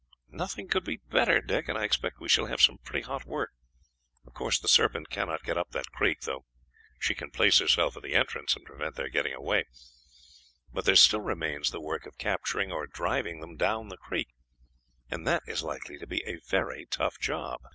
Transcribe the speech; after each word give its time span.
"Nothing 0.31 0.67
could 0.67 0.83
be 0.83 0.97
better, 1.11 1.41
Dick, 1.41 1.69
and 1.69 1.77
I 1.77 1.83
expect 1.83 2.19
we 2.19 2.27
shall 2.27 2.47
have 2.47 2.59
some 2.59 2.79
pretty 2.79 3.05
hot 3.05 3.23
work. 3.23 3.51
Of 4.25 4.33
course 4.33 4.57
the 4.59 4.67
Serpent 4.67 5.11
cannot 5.11 5.43
get 5.43 5.59
up 5.59 5.69
that 5.73 5.91
creek, 5.91 6.21
though 6.21 6.47
she 6.99 7.13
can 7.13 7.29
place 7.29 7.59
herself 7.59 7.95
at 7.95 8.01
the 8.01 8.15
entrance 8.15 8.55
and 8.55 8.65
prevent 8.65 8.95
their 8.95 9.09
getting 9.09 9.33
away; 9.33 9.65
but 10.73 10.85
there 10.85 10.95
still 10.95 11.21
remains 11.21 11.69
the 11.69 11.79
work 11.81 12.07
of 12.07 12.17
capturing 12.17 12.71
or 12.71 12.87
driving 12.87 13.41
them 13.41 13.57
down 13.57 13.89
the 13.89 13.97
creek, 13.97 14.29
and 15.11 15.27
that 15.27 15.43
is 15.45 15.61
likely 15.61 15.99
to 15.99 16.07
be 16.07 16.23
a 16.25 16.39
very 16.49 16.87
tough 16.87 17.19
job." 17.19 17.61